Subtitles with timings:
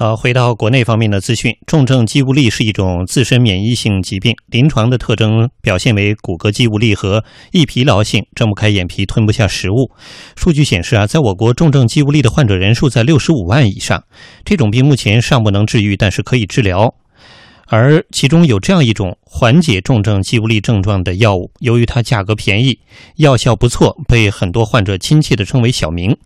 [0.00, 9.90] 好，回到国内方面的资讯，重症肌无力是一种自身免疫性疾病，临床的特征表现为骨骼肌无力和易疲劳性，睁不开眼皮，吞不下食物。
[10.36, 14.02] 数据显示啊，在我国重症肌无力的患者人数在六十五万以上。
[14.42, 16.94] 这种病目前尚不能治愈，但是可以治疗。
[17.66, 22.78] 而其中有这样一种缓解重症肌无力症状的药物，由于它价格便宜，
[23.16, 26.16] 药效不错，被很多患者亲切地称为“小明”。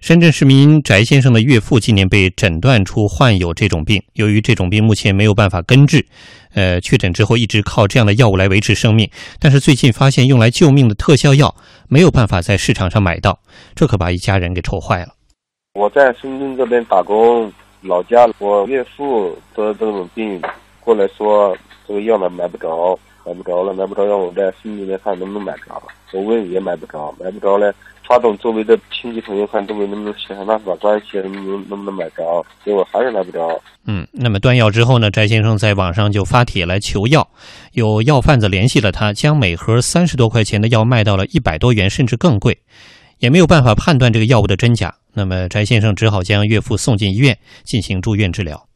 [0.00, 6.04] 深圳市民翟先生的岳父今年被诊断出患有这种病，由于这种病目前没有办法根治，
[6.54, 9.10] 呃，确诊之后一直靠这样的药物来维持生命。
[9.40, 11.54] 但是最近发现用来救命的特效药
[11.88, 13.38] 没有办法在市场上买到，
[13.74, 15.08] 这可把一家人给愁坏了。
[15.74, 17.52] 我在深圳这边打工，
[17.82, 20.40] 老家我岳父得这种病，
[20.80, 25.62] 过来说这个药呢买不着，买不着了，买不着药，我在深圳那看能不能买着。
[26.12, 27.70] 我问也买不着，买不着呢。
[28.08, 32.42] 发动周围的亲戚朋友，看周围能不能想想办法，关系能能能不能买着？
[32.64, 33.60] 结果还是买不着。
[33.86, 35.10] 嗯，那么断药之后呢？
[35.10, 37.28] 翟先生在网上就发帖来求药，
[37.72, 42.58] 有药贩子联系了他，将每盒三十多块钱的药卖到了一百多元，甚至更贵，
[43.18, 44.94] 也没有办法判断这个药物的真假。
[45.12, 48.66] 那么翟先生只好将岳父送进医院进行住院治疗。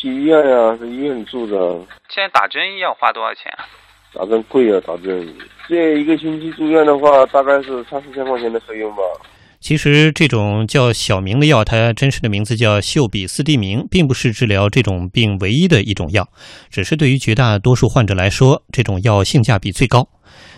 [0.00, 1.84] 去医院呀，在医院里住着。
[2.08, 3.50] 现在打针要花多少钱？
[4.14, 5.26] 打针贵啊，打针。
[5.68, 9.02] 这一个星期住院的话，大概是三四千块钱的费用吧。
[9.60, 16.28] 其实这种叫小明的药，它真实的名字叫秀比斯地明，并不是治疗这种病唯一的一种药，
[16.68, 20.08] 只是对于绝大多数患者来说，这种药性价比最高。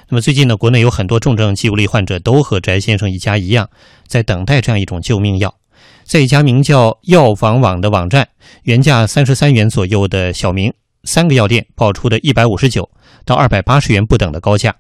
[0.08, 3.68] 那么最近呢，国内有很多重症肌无力患者都和翟先生一家一样，
[4.06, 5.54] 在等待这样一种救命药。
[6.02, 8.28] 在一家名叫药房网的网站，
[8.62, 10.72] 原价三十三元左右的小明，
[11.04, 12.90] 三个药店报出的一百五十九
[13.24, 14.74] 到二百八十元不等的高价。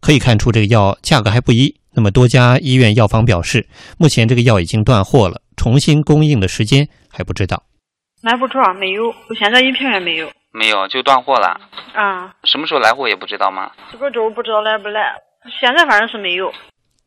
[0.00, 1.78] 可以看出，这个药价格还不一。
[1.92, 7.64] 那么多家医院药房表示，目前这个药已经断货了，重新供应的时间还不知道。
[8.22, 10.30] 来不着，没有，现在一片也没有。
[10.52, 11.60] 没有，就断货了。
[11.94, 13.70] 啊，什么时候来货也不知道吗？
[13.92, 15.14] 这个周不知道来不来，
[15.60, 16.52] 现在反正是没有。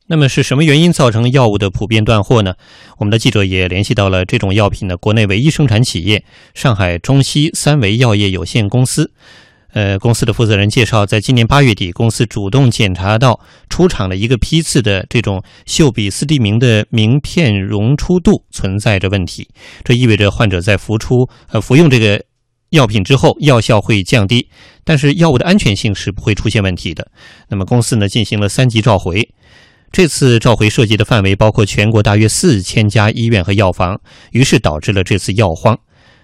[0.07, 2.53] 那么是什么原因造成药物的普遍断货呢？
[2.97, 9.11] 我们的记者也联系到了这种药品的国内唯一生产企业——上海中西三维药业有限公司。
[9.71, 19.47] 呃，公司的负责人介绍，在今年八月底，公司主动检查到出厂的一个批次的这种溴比斯地明的名片溶出度存在着问题，
[19.83, 22.23] 这意味着患者在服出呃服用这个
[22.69, 24.47] 药品之后，药效会降低，
[24.83, 27.07] 但是药物的安全性是不会出现问题的。
[27.49, 29.27] 那么公司呢进行了三级召回，
[29.93, 34.01] 这次召回涉及的范围包括全国大约四千家医院和药房，
[34.33, 35.77] 于是导致了这次药荒。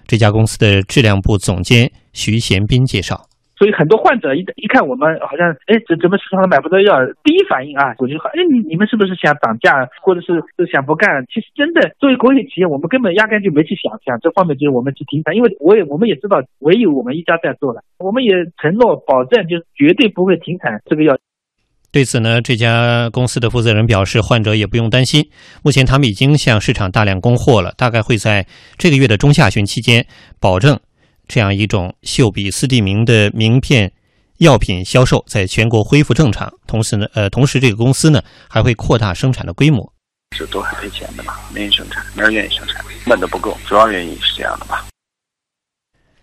[0.07, 3.29] 这家公司的质量部总监徐贤斌介绍。
[3.53, 11.05] 所以很多患者一一看我们好像哎怎怎么市场上买不到药，第一反应啊，我就说哎你你们是不是想涨价，或者是是想不干？
[11.29, 21.13] 其实真的作为国有企业，我们根本压根就没去想想这方面，就是我们去停产，因为我也我们也知道唯有我们一家在做了，我们也承诺保证就是绝对不会停产这个药。
[21.91, 25.29] 对此呢，这家公司的负责人表示，患者也不用担心，
[25.63, 28.45] 目前他们已经向市场大量供货了，大概会在
[28.77, 30.05] 这个月的中下旬期间
[30.39, 30.79] 保证。
[31.27, 33.91] 这样一种溴比斯地明的名片
[34.37, 39.93] 药品销售在全国恢复正常，同时呢，呃，同时这个公司呢还会扩大生产的规模。
[40.35, 41.33] 是都是赔钱的嘛？
[41.53, 44.88] 没人生产，没人愿意生产，卖的不够，主要原因是这样的吧？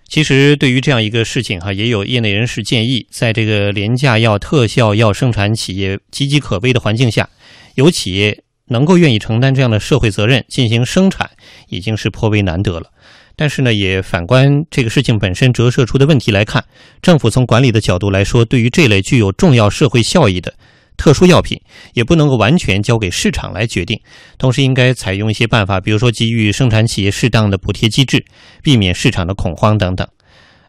[0.08, 7.28] 其实对于这样一个事情哈，也有业内人士建议，在这个廉价药、特效药生产企业岌岌可危的环境下，
[7.74, 11.30] 有企业能够愿意承担这样的社会责任进行生产，
[11.68, 12.86] 已经是颇为难得了。
[13.34, 16.64] 但是呢，也反观这个事情本身折射出的问题来看，
[17.02, 20.54] 政府从管理的角度来说，对于这类具有重要社会效益的
[20.96, 21.60] 特殊药品，
[21.94, 24.00] 也不能够完全交给市场来决定，
[24.38, 28.24] 同时应该采用一些办法，比如说给予生产企业适当的补贴机制，
[28.62, 30.06] 避免市场的恐慌等等。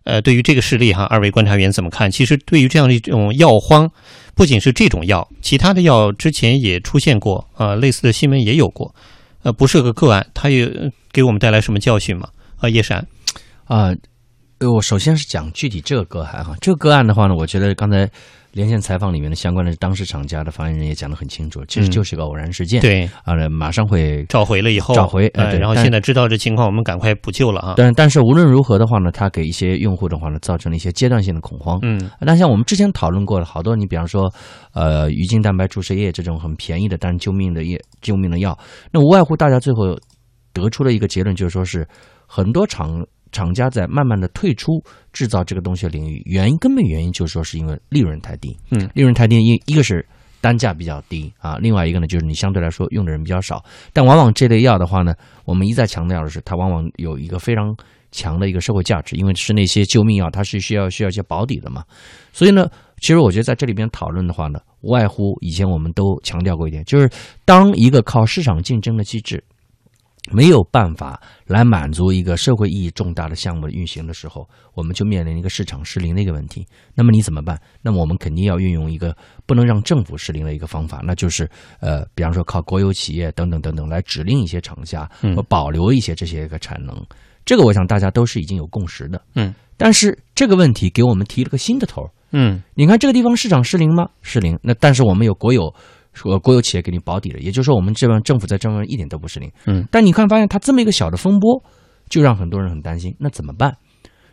[0.04, 2.10] 呃，对于这个事例哈，二位观察员怎么看？
[2.10, 3.92] 其实对于这样的一种药荒，
[4.36, 8.96] 不仅是这种药，其他的药之前也出现过啊，类似的新闻也有过，
[9.44, 10.66] 呃，不是个个案，它也
[11.12, 12.30] 给我们带来什么教训吗？
[12.62, 13.06] 啊，叶山，
[13.66, 13.94] 啊，
[14.62, 18.10] 我首先是讲具体这个个案哈，这个个案的话呢，我觉得刚才
[18.58, 27.76] 连线采访里面的相关的当事厂家的发言人也讲得很清楚，其实就是个偶然事件，对啊，马上会召回了以后召回，呃，然后现在知道这情况，我们赶快补救了啊。
[27.78, 34.34] 但但是无论如何的话呢，它给一些用户的话呢，造成了一些阶段性的恐慌，嗯，那像我们之前讨论过的好多，你比方说，
[34.74, 38.58] 呃，鱼精蛋白注射液这种很便宜的但是救命的液、救命的药，
[38.92, 39.96] 那无外乎大家最后
[40.52, 41.88] 得出了一个结论，就是说是。
[42.30, 43.02] 很多厂
[43.38, 48.58] 厂家在慢慢的退出制造这个东西的领域，原因根本原因就是说是因为利润太低。
[48.72, 50.06] 嗯，利润太低，一一个是。
[50.40, 53.62] 单价比较低啊，另外一个呢就是你相对来说用的人比较少，
[53.92, 55.12] 但往往这类药的话呢，
[55.46, 57.76] 我们一再强调的是，它往往有一个非常
[58.12, 61.84] 强的一个社会价值，因为是那些救命药，它是需要需要一些保底的嘛。
[62.32, 62.70] 所以呢，
[63.02, 67.10] 其实我觉得在这里边讨论的话呢，无外乎以前我们都强调过一点，就是
[67.44, 69.44] 当一个靠市场竞争的机制。
[70.32, 76.66] 没有办法来满足一个社会意义重大的项目的运行的时候，我们就面临一个市场失灵的一个问题。
[76.94, 77.60] 那么你怎么办？
[77.82, 79.16] 那么我们肯定要运用一个
[79.46, 86.96] 不能让政府失灵的一个方法，那就是呃，比方说靠国有企业等等等等来指令一些厂家，和保留一些这些个产能。
[87.46, 89.22] 这个我想大家都是已经有共识的。
[89.36, 92.10] 嗯，但是这个问题给我们提了个新的头。
[92.32, 94.10] 嗯，你看这个地方市场失灵吗？
[94.22, 94.60] 失灵。
[94.62, 95.74] 那但是我们有国有。
[96.18, 99.50] 说国有企业给你保底了，也就是说，我们这边政府在这方面一点都不失灵。
[99.68, 101.64] 嗯，但你看，发现它这么一个小的风波，
[102.10, 103.16] 就让很多人很担心。
[103.20, 103.78] 那怎么办？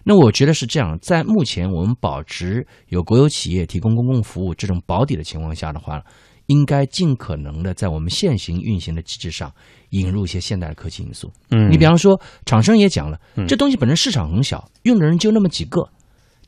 [0.03, 6.03] 那我觉得是这样，在目前我们保持有国有企业提供公共服务这种保底的情况下的话，
[6.47, 9.51] 应该尽可能的在我们现行运行的机制上
[9.91, 11.31] 引入一些现代的科技因素。
[11.51, 15.89] 嗯，你比方说，厂商也讲了，这东西本身市场很小，用的人就那么几个。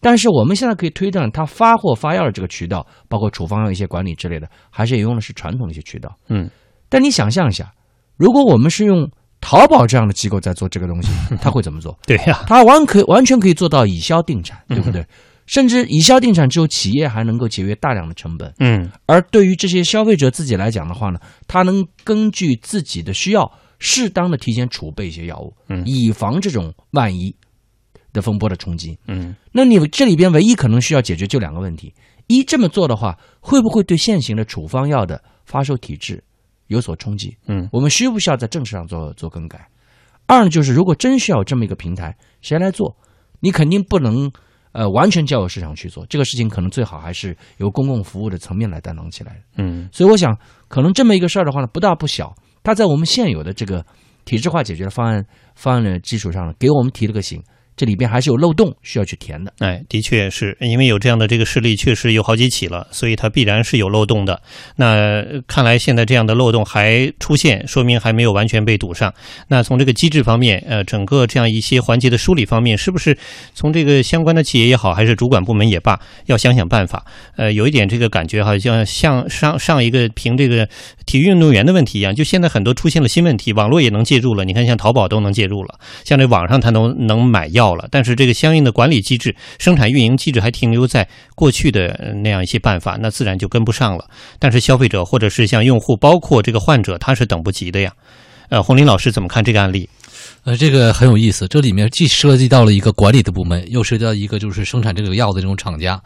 [0.07, 6.17] 但是我们现在可以推断，他发货发药的这个渠道，包括处方药一些管理之类的，还是也用的是传统的一些渠道。
[6.29, 6.49] 嗯，
[6.89, 7.73] 但你想象一下，
[8.17, 9.11] 如果我们是用
[9.41, 11.09] 淘宝这样的机构在做这个东西，
[11.43, 11.99] 他会怎么做？
[12.07, 15.05] 对呀，他完可完全可以做到以销定产，对不对？
[15.47, 18.55] 甚至以销定产之后，企业还能够节约大量的成本。
[18.61, 21.19] 嗯，而对于这些消费者自己来讲的话呢，
[21.49, 23.51] 他能根据自己的需要，
[23.81, 27.35] 适当的提前储备一些药物，嗯，以防这种万一。
[28.17, 31.93] 的风波的冲击，嗯，那你这里边唯一可能需要解决就两个问题：
[32.27, 36.25] 一，这么做的话，会不会对现行的处方药的发售体制
[36.69, 37.37] 有所冲击？
[37.47, 39.69] 嗯，我们需不需要在政策上做做更改？
[40.27, 42.97] 二呢，就是如果真需要这么一个平台，谁来做？
[43.41, 44.33] 你肯定不能
[44.73, 49.43] 呃完全交由市场去做这个事情，可能最好还是由公共服务的层面来担当起来。
[49.59, 50.37] 嗯，所以我想，
[50.69, 53.85] 可能这么一个事儿的话呢，不大不小，它在我们现有的这个
[54.25, 55.25] 体制化解决的方案
[55.55, 57.41] 方案的基础上呢，给我们提了个醒。
[57.77, 59.53] 这里边还是有漏洞需要去填的。
[59.59, 64.41] 哎，的确是因为有这样的这个事例，确实有好几起了，所以它必然是有漏洞的。
[64.77, 69.13] 那看来现在这样的漏洞还出现，说明还没有完全被堵上。
[69.49, 73.17] 那从这个机制方面，呃，整个这样一些环节的梳理方面，是不是
[73.55, 77.05] 从这个相关的企业也好，还是主管部门也罢，要想想办法？
[77.37, 80.67] 呃，有一点这个感觉，好像像上上一个评这个
[81.05, 84.47] 体育运动员的问题一样，就现在很多出现了新问题，网络也能介入了。
[84.47, 87.66] 你看，像淘宝都能介入了，像这网上它能能买药。
[87.67, 94.09] 到了，但是这个相应的管理机制、生产运营机制还停留在过去的那样一些办法，那自然就跟不上了。
[94.39, 97.93] 但是消费者或者是像用户，包括这个患者，他是等不及的呀。
[98.51, 99.89] 呃，洪林老师怎么看这个案例？
[100.47, 106.01] 呃，这个很有意思，这里面既涉及到了一个管理的部门，又涉及到一个就是生产这个药的这种厂家。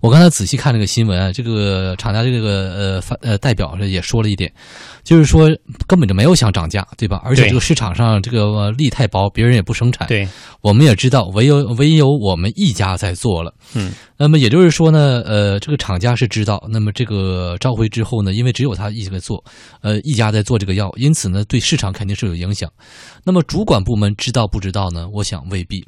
[0.00, 4.50] 我刚才仔细看这个新闻啊，这个厂家这个呃发呃代表也说了一点，
[5.04, 5.46] 就是说
[5.86, 7.20] 根本就没有想涨价，对吧？
[7.22, 10.08] 而且这个市场上这个利太薄，别人也不生产。
[10.08, 10.26] 对，
[10.62, 13.52] 我们也知道，唯有唯有我们一家在做了。
[13.74, 19.44] 嗯，那么也就是说呢，呃，这个厂家是知道，那么这个召回之后呢，因为只有他一个做，
[19.82, 22.70] 呃，一家在做这个药，因此呢，对市场肯定是有影响。
[23.22, 25.08] 那么主管部门知道不知道呢？
[25.12, 25.84] 我想未必。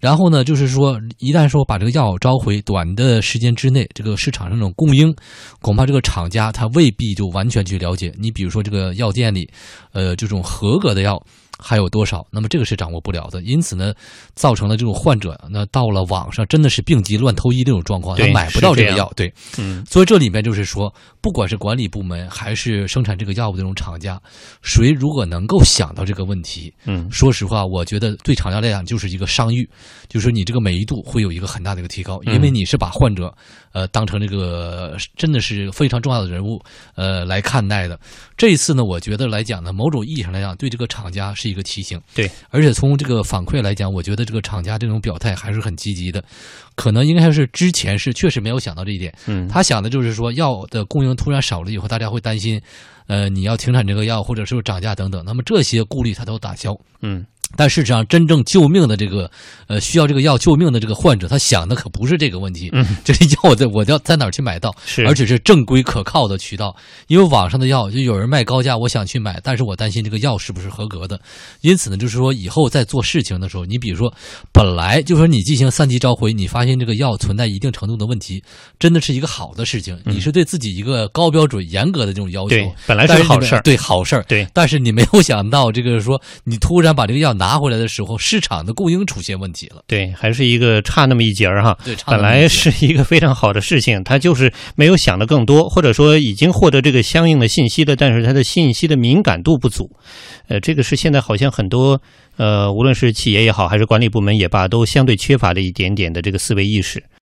[0.00, 5.14] 然后呢，就是说，一旦说把这个药召回，短的时间之内，这个市场上这种供应，
[5.60, 8.12] 恐怕这个厂家他未必就完全去了解。
[8.18, 9.48] 你比如说这个药店里，
[9.92, 11.20] 呃，这种合格的药。
[11.58, 12.26] 还有多少？
[12.30, 13.94] 那么这个是掌握不了的，因此呢，
[14.34, 19.10] 造成了这种患者那到了网上真的是病急乱投医这种状况，他买不到这个药。
[19.14, 24.20] 对，嗯，所以这里面就是说，不管是管理部门还是生产这个药物的这种厂家，
[24.62, 29.68] 谁如果能够想到这个问题，嗯，说实话，我觉得对厂家来讲就是一个商誉，
[30.08, 33.32] 就是你这个美誉度会有一个很大的一个提高，因为你是把患者
[33.72, 36.60] 呃当成这个真的是非常重要的人物
[36.96, 37.98] 呃来看待的。
[38.36, 41.43] 这一次呢，我觉得来讲呢，某种意义上来讲，对这个厂家是。
[41.44, 46.24] 是一个提醒，对，而且从这个反馈来讲，我觉得这个厂家这种表态还是很积极的，
[46.74, 52.58] 可能应该是之前是确实没有想到这一点，嗯，他想的就是说药的供应突然少了以后，大家会担心，
[53.08, 57.26] 呃，你要停产这个药，或者是涨价等等，那么这些顾虑他都打消，嗯。
[57.56, 59.30] 但事实上，真正救命的这个，
[59.66, 62.70] 呃，需要这个药救命的这个患者，他想的可不是这个问题。
[62.72, 64.74] 嗯， 这个药我在我要在哪儿去买到？
[64.84, 66.74] 是，而且是正规可靠的渠道。
[67.06, 71.20] 因为网上的药就有人卖高价，我想去买，但是我担心这个药是不是合格的。
[71.60, 74.12] 因此呢，就是说以后在做事情的时候，你比如说，
[74.52, 78.42] 本来就说你进行三级召回，你发现这个药存在一定程度的问题，
[78.80, 79.96] 真的是一个好的事情。
[80.04, 82.48] 你是对自己一个高标准、严格的这种要求。
[82.48, 83.60] 对，本来是好事儿。
[83.62, 84.24] 对，好事儿。
[84.26, 87.43] 对，但是你没有想到，这个说你突然把这个药拿。
[87.44, 89.82] 拿回来的时候，市场的供应出现问题了。
[89.86, 91.76] 对，还是一个差那么一截儿哈。
[92.06, 99.90] 本来是一个非常好的事情，他就是没有想的更多，或者说已经获得这个相应的信息的，但是他的信息的敏感度不足。
[100.48, 102.00] 呃，这个是现在好像很多
[102.38, 107.04] 呃，无论是企业也好，还是管理部门也罢，都相对缺乏的一点点的这个思维意识。